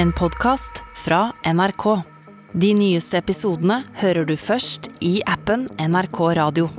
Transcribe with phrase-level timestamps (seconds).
[0.00, 2.02] En podkast fra NRK.
[2.52, 6.70] De nyeste episodene hører du først i appen NRK Radio.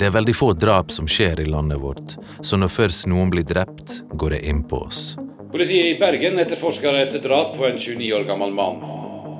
[0.00, 3.46] Det er veldig få drap som skjer i landet vårt, så når først noen blir
[3.46, 5.02] drept, går det inn på oss.
[5.52, 8.82] Politiet i Bergen etterforsker et drap på en 29 år gammel mann.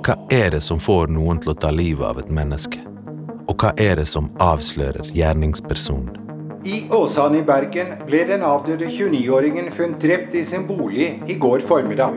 [0.07, 2.79] Hva er det som får noen til å ta livet av et menneske?
[3.51, 6.15] Og hva er det som avslører gjerningspersonen?
[6.63, 11.67] I Åsane i Bergen ble den avdøde 29-åringen funnet drept i sin bolig i går
[11.67, 12.15] formiddag.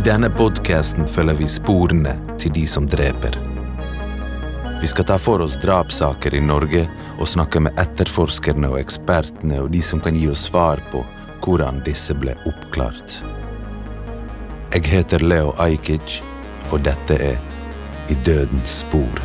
[0.00, 3.34] I denne podkasten følger vi sporene til de som dreper.
[4.80, 6.86] Vi skal ta for oss drapssaker i Norge
[7.18, 11.02] og snakke med etterforskerne og ekspertene og de som kan gi oss svar på
[11.44, 13.18] hvordan disse ble oppklart.
[14.72, 16.22] Jeg heter Leo Ajkic,
[16.72, 17.36] og dette er
[18.08, 19.20] I dødens spor.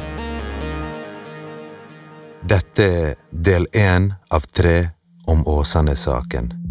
[2.43, 4.77] Dette er del én av tre
[5.23, 6.64] om Åsane-saken.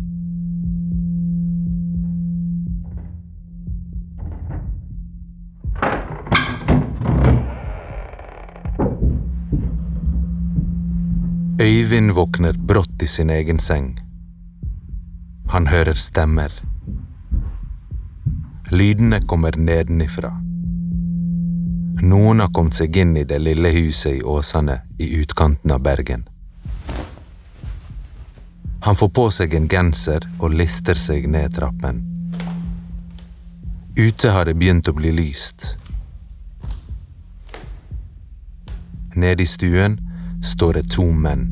[11.64, 14.00] Øyvind våkner brått i sin egen seng.
[15.48, 16.52] Han hører stemmer.
[18.70, 20.34] Lydene kommer nedenifra.
[22.02, 26.28] Noen har kommet seg inn i det lille huset i Åsane i utkanten av Bergen.
[28.84, 32.04] Han får på seg en genser og lister seg ned trappen.
[33.96, 35.78] Ute har det begynt å bli lyst.
[39.16, 40.02] Nede i stuen
[40.45, 41.48] står det to menn.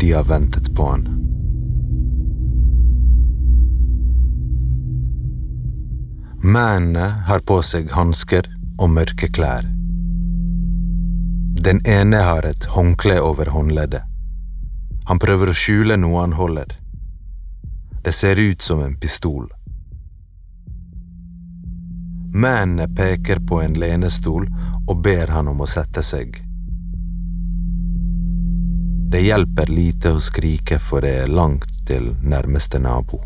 [0.00, 1.04] De har ventet på han.
[6.44, 9.64] Mennene har på seg hansker og mørke klær.
[11.64, 14.02] Den ene har et håndkle over håndleddet.
[15.08, 16.76] Han prøver å skjule noe han holder.
[18.04, 19.46] Det ser ut som en pistol.
[22.34, 24.48] Mennene peker på en lenestol
[24.88, 26.43] og ber han om å sette seg.
[29.14, 33.20] Det hjelper lite å skrike, for det er langt til nærmeste nabo.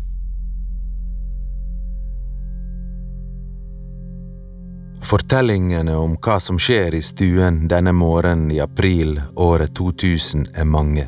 [5.01, 11.07] Fortellingene om hva som skjer i stuen denne morgenen i april året 2000 er mange.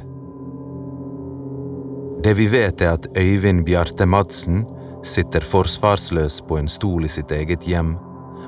[2.26, 4.64] Det vi vet er at Øyvind Bjarte Madsen
[5.06, 7.94] sitter forsvarsløs på en stol i sitt eget hjem,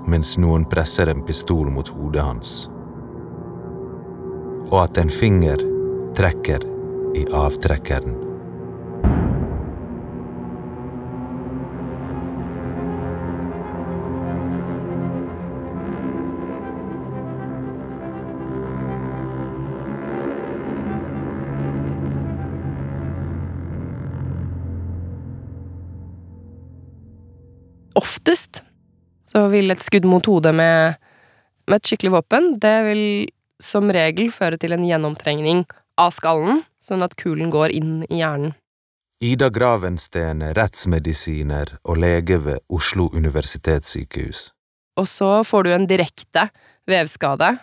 [0.10, 2.56] mens noen presser en pistol mot hodet hans.
[4.72, 5.70] Og at en finger
[6.16, 6.62] trekker
[7.16, 8.20] i avtrekkeren.
[27.94, 28.62] Oftest
[29.26, 31.00] så vil et skudd mot hodet med,
[31.70, 33.06] med et skikkelig våpen, det vil
[33.64, 35.64] som regel føre til en gjennomtrengning
[36.00, 38.56] av skallen, sånn at kulen går inn i hjernen.
[39.24, 44.50] Ida Gravensten er rettsmedisiner og lege ved Oslo universitetssykehus.
[45.00, 46.50] Og så får du en direkte
[46.90, 47.54] vevskade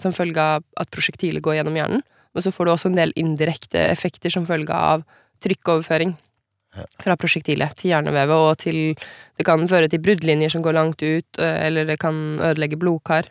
[0.00, 2.02] som følge av at prosjektilet går gjennom hjernen,
[2.32, 5.04] men så får du også en del indirekte effekter som følge av
[5.44, 6.14] trykkoverføring
[7.02, 8.94] fra prosjektilet til hjernevevet, og til
[9.36, 13.24] Det kan føre til bruddlinjer som går langt ut, eller det kan ødelegge blodkar.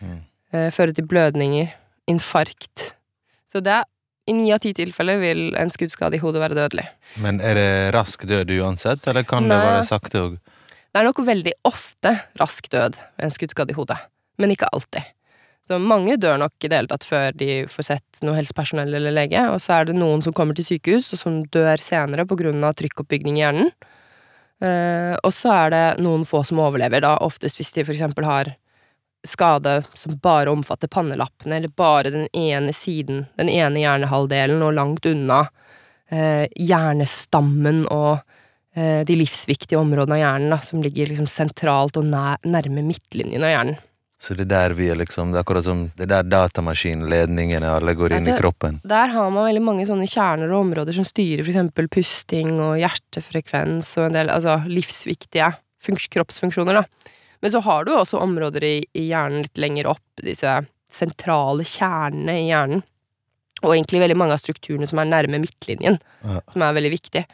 [0.00, 0.24] Mm.
[0.74, 1.70] Føre til blødninger,
[2.10, 2.95] infarkt.
[3.56, 3.80] Så det
[4.28, 6.84] i ni av ti tilfeller vil en skuddskade i hodet være dødelig.
[7.22, 9.54] Men er det rask død uansett, eller kan Nei.
[9.54, 10.34] det være sakte òg?
[10.36, 13.96] Det er nok veldig ofte rask død ved en skuddskade i hodet,
[14.42, 15.08] men ikke alltid.
[15.66, 19.14] Så mange dør nok i det hele tatt før de får sett noe helsepersonell eller
[19.14, 22.38] lege, og så er det noen som kommer til sykehus, og som dør senere på
[22.38, 23.72] grunn av trykkoppbygging i hjernen.
[24.62, 28.28] Uh, og så er det noen få som overlever, da, oftest hvis de for eksempel
[28.28, 28.54] har
[29.26, 35.06] skade som bare omfatter pannelappene, eller bare den ene siden, den ene hjernehalvdelen, og langt
[35.06, 35.44] unna
[36.10, 38.18] eh, hjernestammen og
[38.76, 43.44] eh, de livsviktige områdene av hjernen, da, som ligger liksom sentralt og nær, nærme midtlinjen
[43.44, 43.84] av hjernen.
[44.16, 47.68] Så det er der vi er liksom, det er akkurat som det er der datamaskinledningene
[47.68, 48.78] alle går inn altså, i kroppen?
[48.88, 53.92] Der har man veldig mange sånne kjerner og områder som styrer eksempel pusting og hjertefrekvens
[54.00, 55.52] og en del altså livsviktige
[55.86, 57.12] kroppsfunksjoner, da.
[57.44, 60.58] Men så har du også områder i, i hjernen litt lenger opp, disse
[60.92, 62.84] sentrale kjernene i hjernen.
[63.64, 66.40] Og egentlig veldig mange av strukturene som er nærme midtlinjen, ja.
[66.52, 67.24] som er veldig viktig.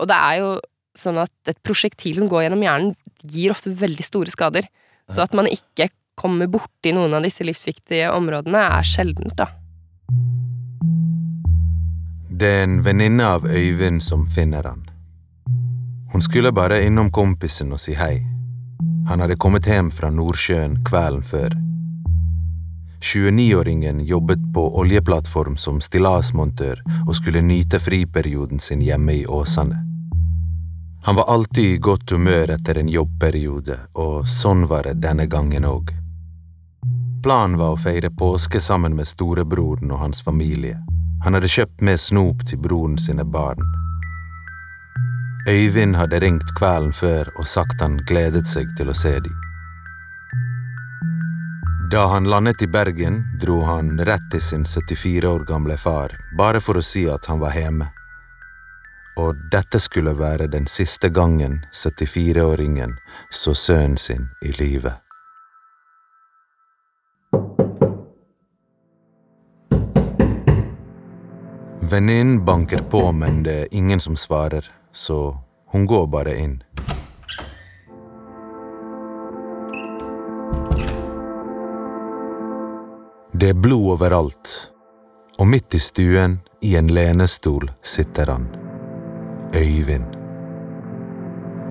[0.00, 0.50] Og det er jo
[0.98, 4.68] sånn at et prosjektil som går gjennom hjernen, gir ofte veldig store skader.
[5.10, 9.48] Så at man ikke kommer borti noen av disse livsviktige områdene, er sjeldent, da.
[12.38, 14.84] Det er en venninne av Øyvind som finner han.
[16.12, 18.20] Hun skulle bare innom kompisen og si hei.
[19.08, 21.54] Han hadde kommet hjem fra Nordsjøen kvelden før.
[23.00, 29.78] 29-åringen jobbet på oljeplattform som stillasmontør og skulle nyte friperioden sin hjemme i Åsane.
[31.06, 35.64] Han var alltid i godt humør etter en jobbperiode, og sånn var det denne gangen
[35.64, 35.94] òg.
[37.24, 40.76] Planen var å feire påske sammen med storebroren og hans familie.
[41.24, 43.64] Han hadde kjøpt med snop til broren sine barn.
[45.48, 49.36] Øyvind hadde ringt kvelden før og sagt han gledet seg til å se dem.
[51.88, 56.60] Da han landet i Bergen, dro han rett til sin 74 år gamle far, bare
[56.60, 57.88] for å si at han var hjemme.
[59.16, 62.98] Og dette skulle være den siste gangen 74-åringen
[63.32, 64.92] så sønnen sin i live.
[71.88, 74.68] Venninnen banker på, men det er ingen som svarer,
[74.98, 76.62] så hun går bare inn.
[83.32, 84.72] Det er blod overalt,
[85.38, 88.48] og midt i stuen, i en lenestol, sitter han.
[89.54, 90.08] Øyvind.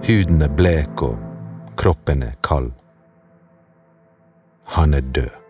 [0.08, 1.18] Huden er blek og
[1.76, 2.72] kroppen er kald.
[4.78, 5.47] Han er død.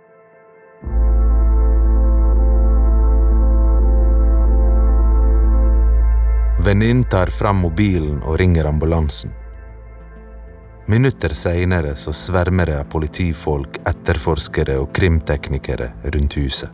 [6.68, 9.32] Venninnen tar fram mobilen og ringer ambulansen.
[10.92, 16.74] Minutter seinere så svermer det av politifolk, etterforskere og krimteknikere rundt huset.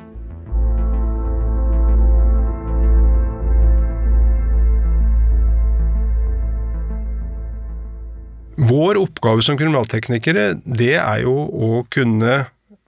[8.58, 12.40] Vår oppgave som kriminalteknikere, det er jo å kunne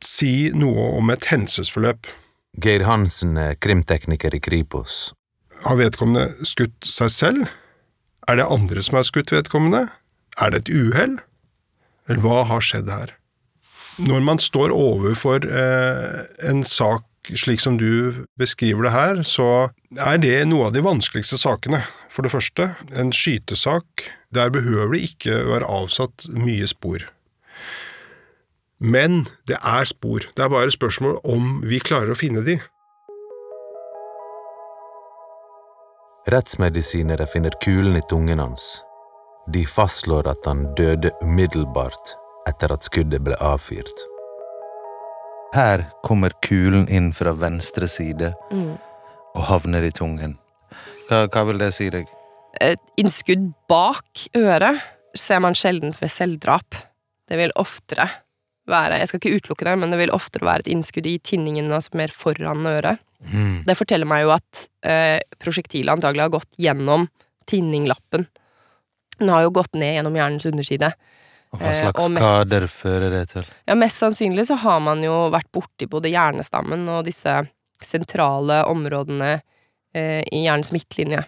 [0.01, 2.09] si noe om et hendelsesforløp.
[2.65, 5.13] Geir Hansen er krimtekniker i Kripos.
[5.65, 7.47] Har vedkommende skutt seg selv?
[8.29, 9.87] Er det andre som har skutt vedkommende?
[10.37, 11.17] Er det et uhell?
[12.05, 13.15] Eller hva har skjedd her?
[13.97, 20.19] Når man står overfor eh, en sak slik som du beskriver det her, så er
[20.21, 21.81] det noe av de vanskeligste sakene.
[22.13, 27.07] For det første, en skytesak, der behøver det ikke være avsatt mye spor.
[28.77, 30.27] Men det er spor.
[30.35, 32.59] Det er bare spørsmål om vi klarer å finne de.
[36.25, 38.81] Rettsmedisinere finner kulen i tungen hans.
[39.53, 42.15] De fastslår at han døde umiddelbart
[42.49, 44.05] etter at skuddet ble avfyrt.
[45.53, 50.33] Her kommer kulen inn fra venstre side og havner i tungen.
[51.11, 52.09] Hva, hva vil det si deg?
[52.57, 54.81] Et innskudd bak øret
[55.13, 56.81] ser man sjelden ved selvdrap.
[57.29, 58.09] Det vil oftere
[58.65, 61.69] være Jeg skal ikke utelukke det, men det vil oftere være et innskudd i tinningen,
[61.69, 62.97] altså mer foran øret.
[63.65, 67.07] Det forteller meg jo at eh, prosjektilet antagelig har gått gjennom
[67.49, 68.27] tinninglappen.
[69.19, 70.91] Den har jo gått ned gjennom hjernens underside.
[71.53, 73.45] Og hva Eh, slags og mest- skader fører det til?
[73.67, 77.35] Ja, mest sannsynlig så har man jo vært borti både hjernestammen og disse
[77.81, 79.41] sentrale områdene
[79.95, 81.23] eh, i hjernens midtlinje,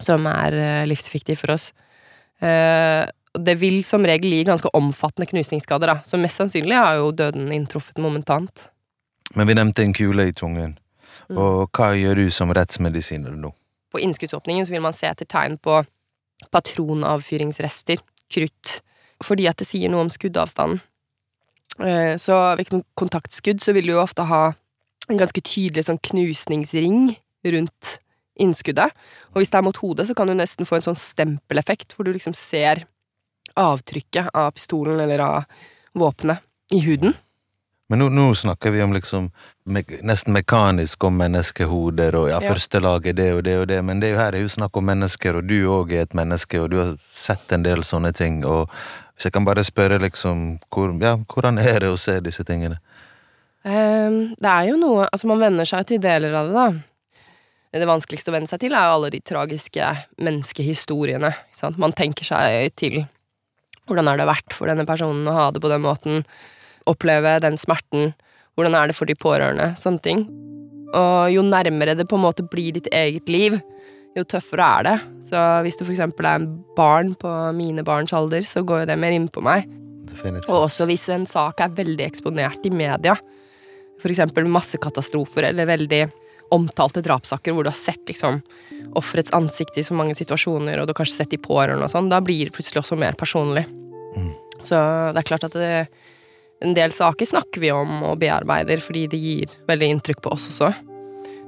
[0.00, 1.70] som er eh, livsviktig for oss.
[2.40, 3.06] Eh,
[3.38, 7.50] det vil som regel gi ganske omfattende knusningsskader, da, så mest sannsynlig har jo døden
[7.54, 8.68] inntruffet momentant.
[9.36, 10.76] Men vi nevnte en kule i tungen.
[11.28, 11.38] Mm.
[11.38, 13.50] Og hva gjør du som rettsmedisiner nå?
[13.92, 15.82] På innskuddsåpningen så vil man se etter tegn på
[16.54, 17.98] patronavfyringsrester,
[18.30, 18.80] krutt,
[19.24, 20.80] fordi at det sier noe om skuddavstanden.
[21.80, 24.52] Eh, Så ved kon- kontaktskudd så vil du jo ofte ha
[25.08, 27.98] en ganske tydelig sånn knusningsring rundt
[28.38, 28.92] innskuddet.
[29.34, 32.04] Og hvis det er mot hodet, så kan du nesten få en sånn stempeleffekt, hvor
[32.04, 32.84] du liksom ser
[33.56, 35.44] avtrykket av pistolen eller av
[35.94, 36.38] våpenet
[36.72, 37.14] i huden.
[37.88, 39.30] Men nå, nå snakker vi om liksom
[39.64, 42.52] me nesten mekanisk om menneskehoder, og ja, Ja.
[42.52, 44.48] første lag er det og det og det, men det er jo her er jo
[44.52, 47.80] snakk om mennesker, og du òg er et menneske, og du har sett en del
[47.84, 48.68] sånne ting, og
[49.16, 52.78] hvis jeg kan bare spørre liksom, hvor, ja, hvordan er det å se disse tingene?
[53.64, 57.78] Um, det er jo noe Altså, man venner seg til deler av det, da.
[57.78, 59.88] Det vanskeligste å venne seg til er jo alle de tragiske
[60.24, 61.32] menneskehistoriene.
[61.52, 61.76] Sant?
[61.80, 63.02] Man tenker seg til
[63.88, 66.24] hvordan har det vært for denne personen å ha det på den måten,
[66.88, 68.12] oppleve den smerten,
[68.58, 70.26] hvordan er det for de pårørende, sånne ting.
[70.96, 73.58] Og jo nærmere det på en måte blir ditt eget liv,
[74.16, 74.94] jo tøffere er det.
[75.30, 78.98] Så hvis du eksempel er en barn på mine barns alder, så går jo det
[79.00, 79.68] mer inn på meg.
[80.08, 80.48] Definitivt.
[80.48, 83.16] Og også hvis en sak er veldig eksponert i media,
[84.08, 86.04] eksempel massekatastrofer eller veldig
[86.54, 88.38] omtalte drapssaker hvor du har sett liksom
[88.96, 92.08] offerets ansikt i så mange situasjoner, og du har kanskje sett de pårørende og sånn,
[92.08, 93.66] da blir det plutselig også mer personlig.
[94.64, 94.78] Så
[95.12, 95.72] det er klart at det,
[96.60, 100.48] en del saker snakker vi om og bearbeider fordi det gir veldig inntrykk på oss
[100.50, 100.72] også.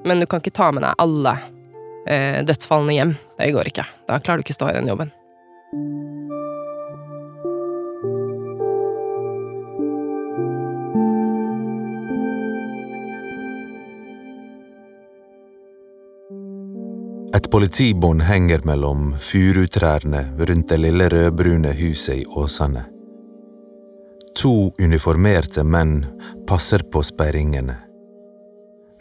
[0.07, 1.35] Men du kan ikke ta med deg alle
[2.07, 3.17] eh, dødsfallene hjem.
[3.39, 3.87] Det går ikke.
[4.09, 5.11] Da klarer du ikke å stå i den jobben.
[17.35, 23.00] Et politibånd henger mellom furutrærne rundt det lille rødbrune huset i Åsane.
[24.41, 26.07] To uniformerte menn
[26.49, 27.75] passer på sperringene.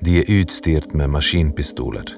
[0.03, 2.10] De er utstyrt med maskinpistoler.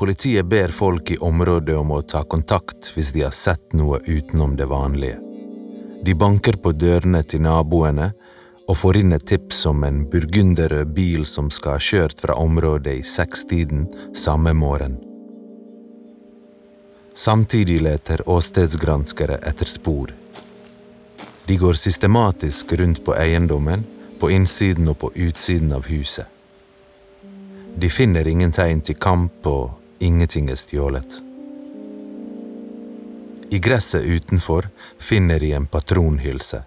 [0.00, 4.56] Politiet ber folk i området om å ta kontakt hvis de har sett noe utenom
[4.56, 5.18] det vanlige.
[6.00, 8.08] De banker på dørene til naboene
[8.64, 12.96] og får inn et tips om en burgunderrød bil som skal ha kjørt fra området
[13.02, 13.84] i sekstiden
[14.16, 14.96] samme morgen.
[17.12, 20.21] Samtidig leter åstedsgranskere etter spor.
[21.52, 23.82] De går systematisk rundt på eiendommen,
[24.20, 26.24] på innsiden og på utsiden av huset.
[27.76, 31.18] De finner ingen tegn til kamp, og ingenting er stjålet.
[33.52, 36.62] I gresset utenfor finner de en patronhylse.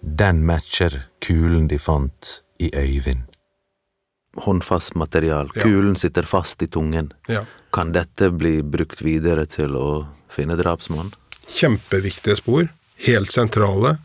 [0.00, 3.26] Den matcher kulen de fant i Øyvind.
[4.46, 5.50] Håndfast material.
[5.52, 5.60] Ja.
[5.60, 7.12] Kulen sitter fast i tungen.
[7.28, 7.44] Ja.
[7.68, 11.12] Kan dette bli brukt videre til å finne drapsmannen?
[11.44, 12.72] Kjempeviktige spor.
[12.96, 13.98] Helt sentrale.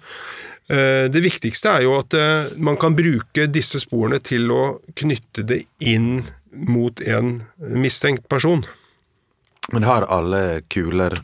[0.69, 5.43] Eh, Det viktigste er jo at eh, man kan bruke disse sporene til å knytte
[5.46, 8.65] det inn mot en mistenkt person.
[9.72, 11.19] Men har alle kuler,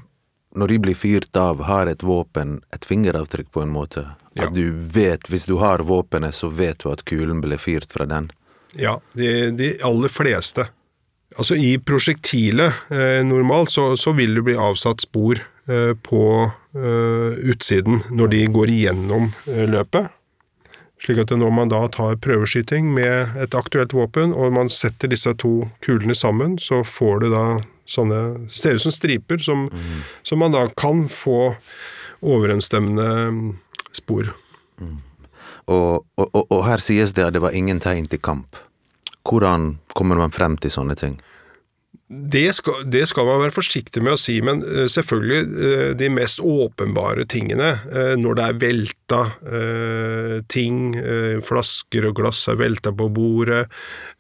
[0.56, 4.06] når de blir fyrt av, har et våpen et fingeravtrykk på en måte?
[4.36, 4.46] Ja.
[4.46, 8.06] At du vet, hvis du har våpenet, så vet du at kulen ble fyrt fra
[8.06, 8.30] den?
[8.78, 10.68] Ja, de, de aller fleste.
[11.36, 15.42] Altså i prosjektilet eh, normalt så, så vil det bli avsatt spor
[16.06, 16.22] på
[16.78, 20.12] eh, utsiden når de går igjennom eh, løpet.
[21.06, 25.34] Slik at når man da tar prøveskyting med et aktuelt våpen, og man setter disse
[25.42, 27.46] to kulene sammen, så får du da
[27.86, 29.68] sånne Ser ut som striper, som,
[30.26, 31.54] som man da kan få
[32.26, 33.52] overensstemmende mm,
[33.94, 34.32] spor.
[35.70, 38.58] Og, og, og, og her sies det at det var ingen tegn til kamp.
[39.26, 41.20] Hvordan kommer man frem til sånne ting?
[42.08, 46.10] Det skal, det skal man være forsiktig med å si, men eh, selvfølgelig eh, de
[46.14, 49.22] mest åpenbare tingene, eh, når det er velta
[50.52, 50.96] ting,
[51.46, 53.62] flasker og glass er velta på bordet,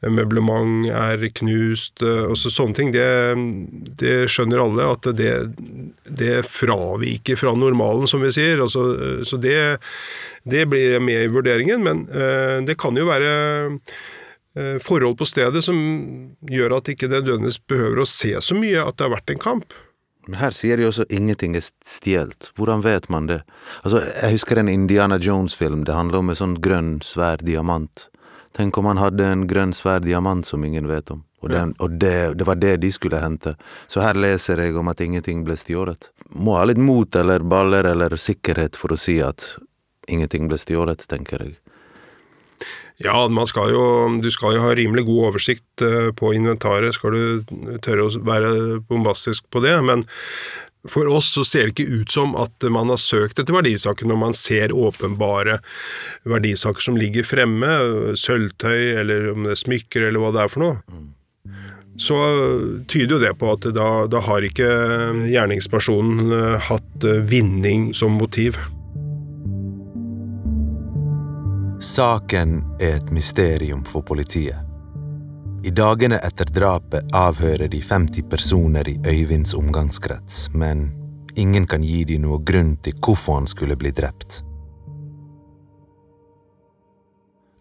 [0.05, 3.07] møblement er knust, også og sånne ting, det,
[3.99, 5.33] det skjønner alle at det,
[6.05, 8.61] det fraviker fra normalen, som vi sier.
[8.63, 8.85] Altså,
[9.27, 9.57] så det,
[10.47, 12.05] det blir med i vurderingen, men
[12.65, 13.33] det kan jo være
[14.55, 15.75] forhold på stedet som
[16.47, 19.41] gjør at ikke det nødvendigvis behøver å se så mye at det har vært en
[19.43, 19.75] kamp.
[20.27, 22.49] Men her sier de også ingenting er stjålet.
[22.57, 23.41] Hvordan vet man det?
[23.83, 25.83] Altså, Jeg husker en Indiana Jones-film.
[25.85, 28.07] Det handler om en sånn grønn, svær diamant.
[28.55, 31.23] Tenk om han hadde en grønn, svær diamant som ingen vet om.
[31.43, 33.53] Og, den, og det, det var det de skulle hente.
[33.87, 36.09] Så her leser jeg om at ingenting ble stjålet.
[36.33, 39.51] Må ha litt mot eller baller eller sikkerhet for å si at
[40.09, 41.57] ingenting ble stjålet, tenker jeg.
[43.03, 43.85] Ja, skal jo,
[44.23, 48.51] du skal jo ha rimelig god oversikt eh, på inventaret, skal du tørre å være
[48.87, 50.05] bombastisk på det, men
[50.87, 54.19] for oss så ser det ikke ut som at man har søkt etter verdisaker når
[54.21, 55.57] man ser åpenbare
[56.29, 57.71] verdisaker som ligger fremme,
[58.19, 61.03] sølvtøy eller om det er smykker eller hva det er for noe.
[61.97, 62.15] Så
[62.91, 64.67] tyder jo det på at da, da har ikke
[65.31, 68.59] gjerningspersonen eh, hatt eh, vinning som motiv.
[71.79, 74.55] Saken er et mysterium for politiet.
[75.63, 80.91] I dagene etter drapet avhører de 50 personer i Øyvinds omgangskrets, men
[81.35, 84.43] ingen kan gi dem noe grunn til hvorfor han skulle bli drept.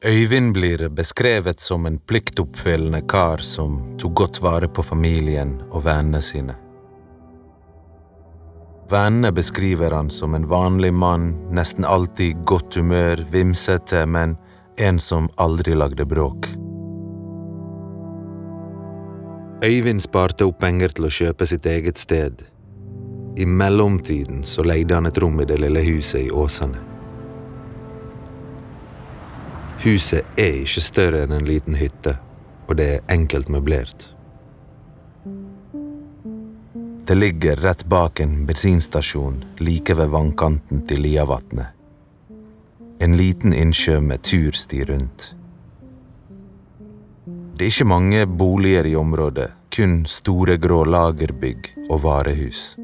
[0.04, 6.22] Øyvind blir beskrevet som en pliktoppfyllende kar som tok godt vare på familien og vennene
[6.22, 6.63] sine.
[8.90, 14.36] Vennene beskriver han som en vanlig mann, nesten alltid i godt humør, vimsete, men
[14.76, 16.48] en som aldri lagde bråk.
[19.64, 22.44] Øyvind sparte opp penger til å kjøpe sitt eget sted.
[23.40, 26.82] I mellomtiden så leide han et rom i det lille huset i Åsane.
[29.84, 32.18] Huset er ikke større enn en liten hytte,
[32.68, 34.13] og det er enkelt møblert.
[37.06, 41.66] Det ligger rett bak en bensinstasjon like ved vannkanten til Liavatnet.
[43.00, 45.34] En liten innsjø med tursti rundt.
[47.56, 52.76] Det er ikke mange boliger i området, kun store grå lagerbygg og varehus.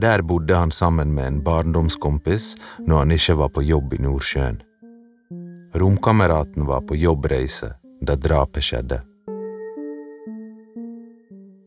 [0.00, 2.54] Der bodde han sammen med en barndomskompis
[2.86, 4.62] når han ikke var på jobb i Nordsjøen.
[5.76, 9.04] Romkameraten var på jobbreise da drapet skjedde.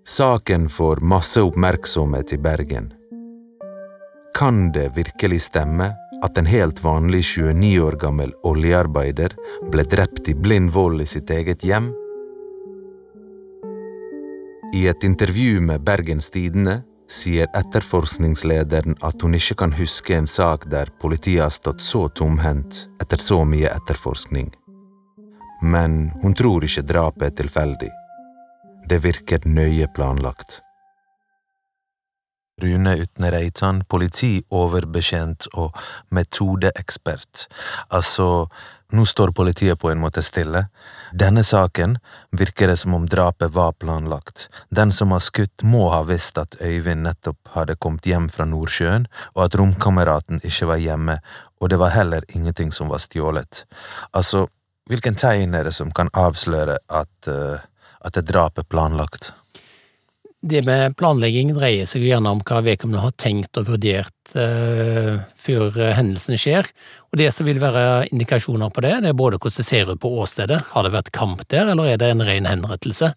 [0.09, 2.93] Saken får masse oppmerksomhet i Bergen.
[4.39, 5.89] Kan det virkelig stemme
[6.23, 9.35] at en helt vanlig 29 år gammel oljearbeider
[9.67, 11.91] ble drept i blind vold i sitt eget hjem?
[14.79, 16.79] I et intervju med Bergens Tidende
[17.11, 22.85] sier etterforskningslederen at hun ikke kan huske en sak der politiet har stått så tomhendt
[23.03, 24.53] etter så mye etterforskning.
[25.61, 27.95] Men hun tror ikke drapet er tilfeldig.
[28.89, 30.61] Det virker nøye planlagt.
[32.61, 35.75] Rune Utne Reitan, politioverbetjent og
[36.15, 37.43] metodeekspert.
[37.91, 38.47] Altså,
[38.95, 40.63] nå står politiet på en måte stille.
[41.11, 41.97] Denne saken
[42.31, 44.47] virker det som om drapet var planlagt.
[44.71, 49.09] Den som har skutt, må ha visst at Øyvind nettopp hadde kommet hjem fra Nordsjøen,
[49.35, 51.19] og at romkameraten ikke var hjemme,
[51.59, 53.65] og det var heller ingenting som var stjålet.
[54.15, 54.47] Altså,
[54.87, 57.59] hvilken tegn er det som kan avsløre at, uh,
[58.07, 59.31] at et drap er planlagt?
[60.47, 65.79] det med planlegging dreier seg gjerne om hva vedkommende har tenkt og vurdert eh, før
[65.97, 66.69] hendelsen skjer.
[67.11, 70.01] Og Det som vil være indikasjoner på det, det er både hvordan det ser ut
[70.01, 73.11] på åstedet, har det vært kamp der, eller er det en ren henrettelse?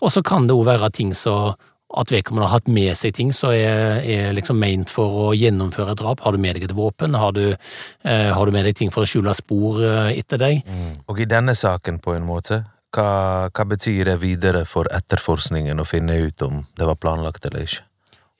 [0.00, 1.54] Og så kan det òg være ting så
[1.94, 5.92] at vedkommende har hatt med seg ting som er, er, liksom ment for å gjennomføre
[5.94, 6.24] et drap.
[6.24, 7.14] Har du med deg et våpen?
[7.14, 10.64] Har du, eh, har du med deg ting for å skjule spor eh, etter deg?
[10.66, 11.04] Mm.
[11.06, 15.88] Og i denne saken, på en måte, hva, hva, betyr det videre for etterforskningen å
[15.88, 17.84] finne ut om det var planlagt eller ikke?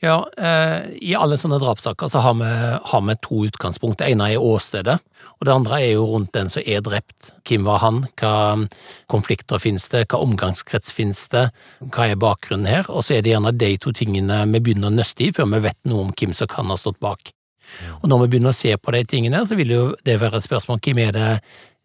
[0.05, 2.49] Ja, eh, I alle sånne drapssaker så har vi,
[2.91, 4.03] har vi, to utgangspunkt.
[4.03, 4.99] Det ene er åstedet,
[5.39, 7.31] og det andre er jo rundt den som er drept.
[7.49, 8.03] Hvem var han?
[8.21, 8.35] Hva
[9.09, 10.05] konflikter finnes det?
[10.11, 11.47] Hva omgangskrets finnes det?
[11.87, 12.91] Hva er bakgrunnen her?
[12.91, 15.65] Og så er det gjerne de to tingene vi begynner å nøste i før vi
[15.71, 17.33] vet noe om hvem som kan ha stått bak.
[18.03, 20.47] Og når vi begynner å se på de tingene, så vil jo det være et
[20.47, 21.31] spørsmål hvem er det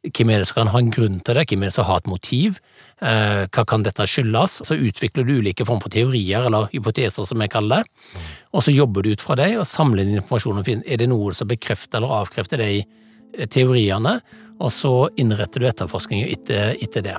[0.07, 1.99] hvem er det som kan ha en grunn til det, hvem er det som har
[1.99, 2.59] et motiv,
[3.01, 4.61] eh, hva kan dette skyldes?
[4.67, 8.15] Så utvikler du ulike former for teorier, eller hypoteser som jeg kaller det,
[8.53, 11.09] og så jobber du ut fra det og samler inn informasjon og finner er det
[11.11, 14.19] noe som bekrefter eller avkrefter de i teoriene,
[14.59, 17.17] og så innretter du etterforskningen etter, etter det.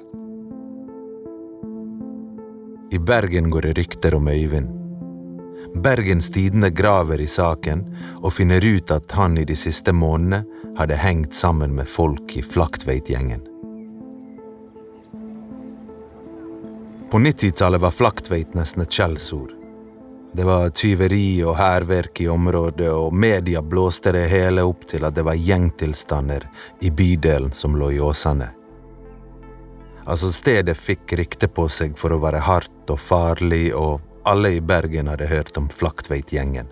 [2.90, 4.76] I Bergen går det rykter om Øyvind.
[5.78, 7.85] Bergens Tidende graver i saken
[8.24, 12.42] og finner ut at han i de siste månedene hadde hengt sammen med folk i
[12.42, 13.40] Flaktveit-gjengen.
[17.11, 19.50] På 90-tallet var Flaktveit nesten et skjellsord.
[20.33, 25.16] Det var tyveri og hærverk i området, og media blåste det hele opp til at
[25.16, 26.46] det var gjengtilstander
[26.87, 28.52] i bydelen som lå i Åsane.
[30.06, 34.62] Altså, stedet fikk rykte på seg for å være hardt og farlig, og alle i
[34.62, 36.70] Bergen hadde hørt om Flaktveit-gjengen.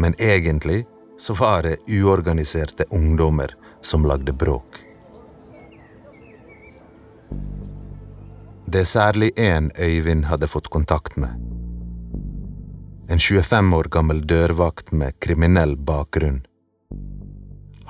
[0.00, 0.86] Men egentlig
[1.22, 4.80] så var det uorganiserte ungdommer som lagde bråk.
[8.66, 11.30] Det er særlig én Øyvind hadde fått kontakt med.
[13.08, 16.42] En 25 år gammel dørvakt med kriminell bakgrunn.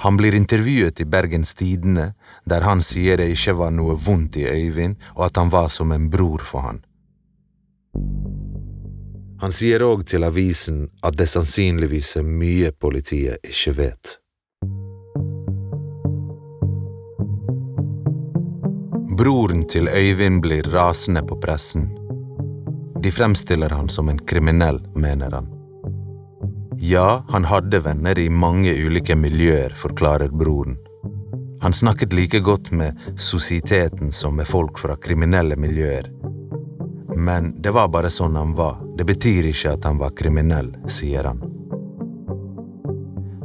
[0.05, 2.13] Han blir intervjuet i Bergens Tidende,
[2.45, 5.93] der han sier det ikke var noe vondt i Øyvind, og at han var som
[5.93, 6.85] en bror for han.
[9.43, 14.13] Han sier òg til avisen at det sannsynligvis er mye politiet ikke vet.
[19.19, 21.91] Broren til Øyvind blir rasende på pressen.
[23.03, 25.51] De fremstiller han som en kriminell, mener han.
[26.79, 30.79] Ja, han hadde venner i mange ulike miljøer, forklarer broren.
[31.63, 36.11] Han snakket like godt med sosieteten som med folk fra kriminelle miljøer
[37.17, 38.82] men det var bare sånn han var.
[38.99, 41.41] Det betyr ikke at han var kriminell, sier han.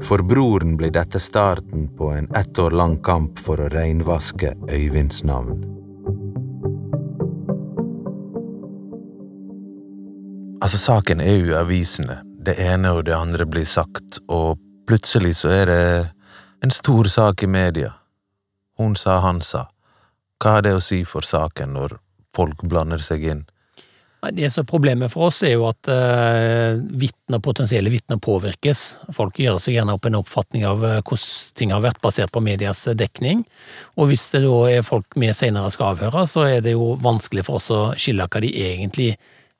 [0.03, 5.23] For broren blir dette starten på en ett år lang kamp for å reinvaske Øyvinds
[5.23, 5.63] navn.
[10.61, 12.21] Altså, saken er jo avisene.
[12.43, 15.83] Det ene og det andre blir sagt, og plutselig så er det
[16.63, 17.93] en stor sak i media.
[18.77, 19.67] Hun sa, han sa.
[20.37, 21.97] Hva har det å si for saken når
[22.35, 23.45] folk blander seg inn?
[24.33, 28.81] Det som er Problemet for oss er jo at uh, vitner, potensielle vitner påvirkes.
[29.13, 32.41] Folk gjør seg gjerne opp en oppfatning av uh, hvordan ting har vært, basert på
[32.43, 33.45] medias eh, dekning.
[33.95, 37.45] Og hvis det da er folk vi senere skal avhøre, så er det jo vanskelig
[37.45, 39.11] for oss å skille hva de egentlig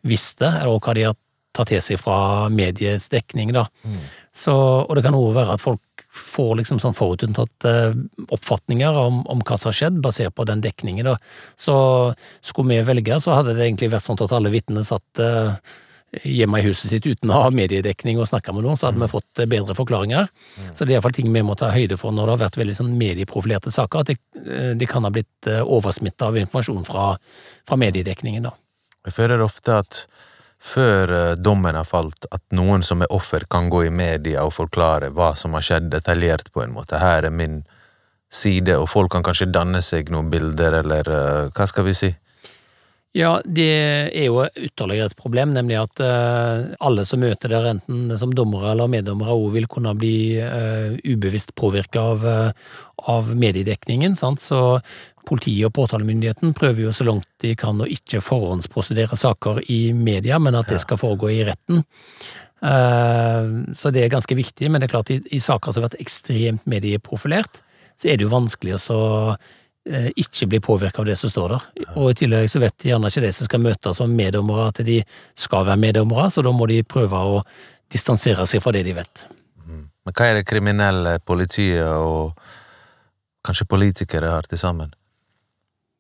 [0.08, 1.18] visste, eller hva de har
[1.58, 3.54] tatt til seg fra mediets dekning.
[3.54, 3.68] da.
[3.86, 4.02] Mm.
[4.34, 5.82] Så, og det kan òg være at folk
[6.18, 7.98] får liksom sånn forutinntatte eh,
[8.34, 11.08] oppfatninger om, om, hva som har skjedd, basert på den dekningen.
[11.08, 11.18] Da.
[11.60, 11.76] Så
[12.42, 15.56] skulle vi velge, så hadde det egentlig vært sånn at alle vitnene satt uh,
[16.24, 19.12] hjemme i huset sitt uten å ha mediedekning og snakke med noen, så hadde vi
[19.12, 20.30] fått eh, bedre forklaringer.
[20.72, 22.78] Så det er iallfall ting vi må ta høyde for når det har vært veldig
[22.80, 27.12] sånn medieprofilerte saker, at de, de kan ha blitt oversmitta av informasjon fra,
[27.68, 28.48] fra mediedekningen.
[28.48, 28.56] da.
[29.08, 30.02] Jeg føler ofte at
[30.64, 35.12] før dommen har falt, at noen som er offer, kan gå i media og forklare
[35.14, 36.98] hva som har skjedd, detaljert på en måte.
[37.00, 37.62] Her er min
[38.30, 41.12] side, og folk kan kanskje danne seg noen bilder, eller
[41.56, 42.12] hva skal vi si?
[43.18, 43.72] Ja, det
[44.14, 48.76] er jo ytterligere et problem, nemlig at uh, alle som møter der, enten som dommere
[48.76, 52.78] eller meddommere, òg vil kunne bli uh, ubevisst påvirka av, uh,
[53.10, 54.14] av, mediedekningen.
[54.20, 54.44] Sant?
[54.46, 54.62] Så
[55.26, 60.38] politiet og påtalemyndigheten prøver jo så langt de kan å ikke forhåndsprosedere saker i media,
[60.38, 61.82] men at det skal foregå i retten.
[62.58, 66.00] Så det er ganske viktig, men det er klart i, i saker som har vært
[66.02, 67.60] ekstremt medieprofilert,
[68.00, 69.36] så er det jo vanskelig å Eh,
[69.88, 71.66] ikke blir påvirka av det som står der.
[71.96, 75.00] Og i tillegg så vet gjerne ikke de som skal møtes som meddommere at de
[75.38, 77.42] skal være meddommere, så da må de prøve å
[77.92, 79.28] distansere seg fra det de vet.
[79.64, 79.88] Mm.
[80.06, 82.38] Men hva er det kriminelle, politiet og
[83.48, 84.92] kanskje politikere har til sammen?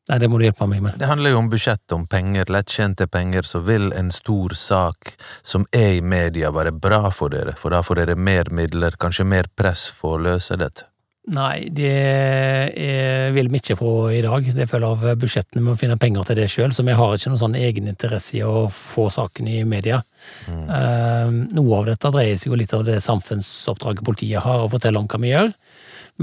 [0.08, 0.95] Nei, det må du hjelpe meg med.
[1.00, 5.65] Det handler jo om budsjett, om penger, lettjente penger, så vil en stor sak som
[5.76, 9.52] er i media være bra for dere, for da får dere mer midler, kanskje mer
[9.60, 10.88] press for å løse dette.
[11.28, 14.46] Nei, det er, vil vi ikke få i dag.
[14.56, 15.60] Det følger av budsjettene.
[15.60, 18.46] Vi må finne penger til det sjøl, så vi har ikke noen sånn egeninteresse i
[18.48, 20.00] å få saken i media.
[20.48, 20.62] Mm.
[20.72, 25.04] Uh, noe av dette dreier seg jo litt om det samfunnsoppdraget politiet har, å fortelle
[25.04, 25.52] om hva vi gjør.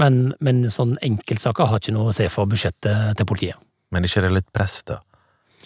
[0.01, 3.61] Men, men sånn enkeltsaker har ikke noe å se for budsjettet til politiet.
[3.93, 5.03] Men ikke det litt press, da?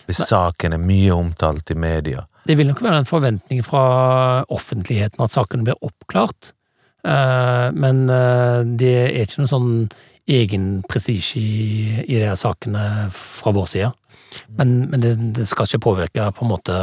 [0.03, 0.29] Hvis Nei.
[0.33, 2.25] saken er mye omtalt i media?
[2.43, 3.83] Det vil nok være en forventning fra
[4.51, 6.51] offentligheten at saken blir oppklart.
[7.07, 9.73] Eh, men eh, det er ikke noen sånn
[10.29, 13.91] egen prestisje i, de sakene fra vår side.
[14.59, 16.79] Men, men det, det, skal ikke påvirke på en måte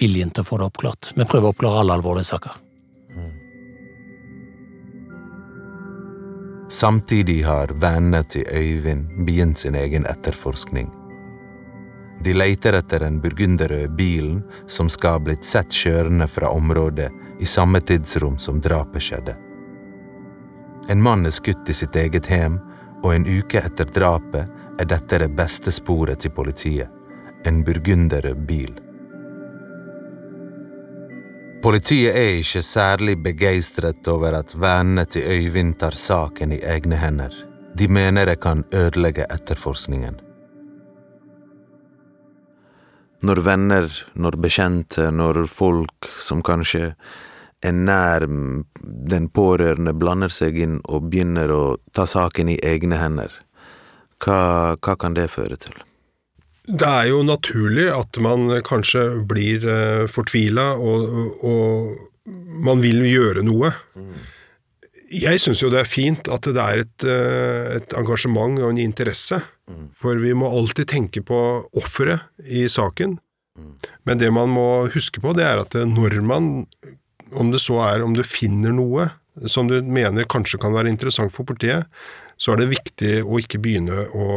[0.00, 1.12] viljen til å få det oppklart.
[1.16, 2.62] Vi prøver å oppklare alle alvorlige saker.
[6.68, 10.90] Samtidig har vennene til Øyvind begynt sin egen etterforskning.
[12.24, 17.46] De leter etter den burgunderrøde bilen som skal ha blitt sett kjørende fra området i
[17.46, 19.36] samme tidsrom som drapet skjedde.
[20.88, 22.60] En mann er skutt i sitt eget hjem,
[23.02, 26.92] og en uke etter drapet er dette det beste sporet til politiet–
[27.46, 28.72] en burgunderrød bil.
[31.62, 37.32] Politiet er ikke særlig begeistret over at vennene til Øyvind tar saken i egne hender.
[37.78, 40.20] De mener det kan ødelegge etterforskningen.
[43.24, 46.92] Når venner, når bekjente, når folk som kanskje
[47.64, 51.64] er nær den pårørende, blander seg inn og begynner å
[51.96, 53.32] ta saken i egne hender,
[54.24, 55.76] hva, hva kan det føre til?
[56.66, 61.92] Det er jo naturlig at man kanskje blir uh, fortvila, og, og,
[62.66, 63.70] man vil gjøre noe.
[63.94, 64.16] Mm.
[65.06, 68.80] Jeg syns jo det er fint at det er et, uh, et engasjement og en
[68.82, 69.38] interesse.
[69.70, 69.86] Mm.
[69.98, 71.38] For vi må alltid tenke på
[71.78, 73.18] offeret i saken.
[73.56, 73.72] Mm.
[74.08, 76.66] Men det man må huske på, det er at når man
[77.34, 79.08] om det så er om du finner noe
[79.50, 81.90] som du mener kanskje kan være interessant for politiet,
[82.40, 84.28] så er det viktig å ikke begynne å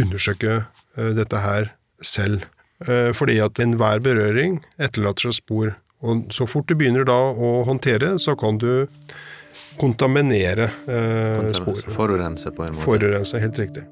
[0.00, 1.72] undersøke uh, dette her
[2.04, 2.44] selv.
[2.84, 5.72] Uh, fordi at enhver berøring etterlater seg spor.
[6.04, 8.86] Og så fort du begynner da å håndtere, så kan du
[9.78, 11.84] kontaminere eh, spor.
[11.90, 12.84] Forurense, på en måte.
[12.84, 13.84] Forurense, helt riktig.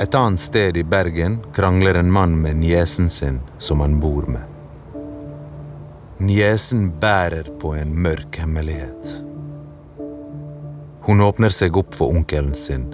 [0.00, 4.42] Et annet sted i Bergen krangler en mann med niesen sin, som han bor med.
[6.18, 9.16] Niesen bærer på en mørk hemmelighet.
[11.04, 12.88] Hun åpner seg opp for onkelen sin,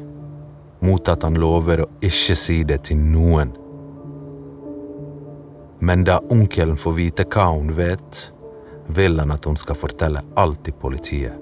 [0.83, 3.55] mot at han lover å ikke si det til noen.
[5.79, 8.33] Men da onkelen får vite hva hun vet,
[8.89, 11.35] vil han at hun skal fortelle alt til politiet.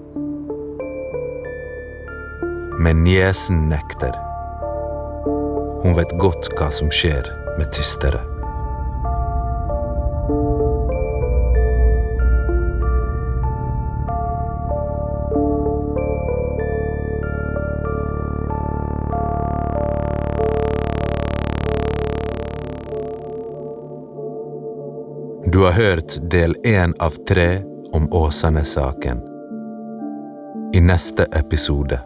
[2.79, 4.15] Men niesen nekter.
[5.83, 8.34] Hun vet godt hva som skjer med tystere.
[25.75, 27.61] Har hørt del én av tre
[27.91, 29.19] om Åsane-saken.
[30.75, 31.97] I neste episode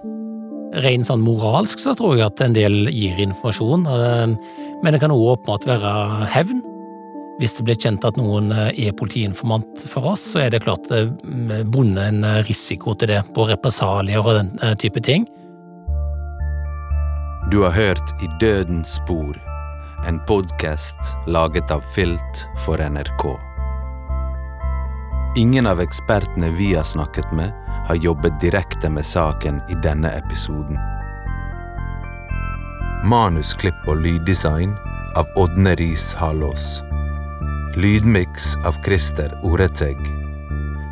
[0.73, 4.33] Rent sånn moralsk så tror jeg at en del gir informasjon, eh,
[4.83, 5.91] men det kan òg åpenbart være
[6.33, 6.61] hevn.
[7.41, 10.89] Hvis det blir kjent at noen eh, er politiinformant for oss, så er det klart
[10.93, 11.09] eh,
[11.65, 15.27] bundet en risiko til det, på represalier og den type ting.
[17.49, 19.37] Du har hørt I dødens spor,
[20.05, 23.48] en podkast laget av Filt for NRK.
[25.35, 27.53] Ingen av ekspertene vi har snakket med,
[27.87, 30.77] har jobbet direkte med saken i denne episoden.
[33.05, 34.73] Manusklipp og lyddesign
[35.15, 36.81] av Ådne Riis Halås.
[37.75, 40.01] Lydmiks av Christer Oreteg.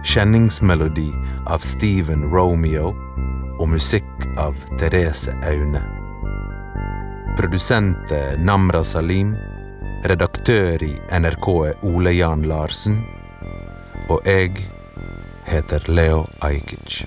[0.06, 1.10] Kjenningsmelodi
[1.50, 2.94] av Steven Romeo
[3.58, 5.82] og musikk av Therese Aune.
[7.38, 9.36] Produsent Namra Salim.
[10.06, 13.17] Redaktør i NRK er Ole Jan Larsen.
[14.08, 14.54] Og jeg
[15.48, 17.02] heter Leo Ajkic.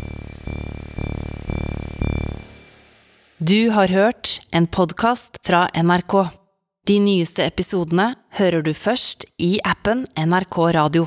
[3.41, 6.15] Du har hørt en podkast fra NRK.
[6.85, 11.07] De nyeste episodene hører du først i appen NRK Radio.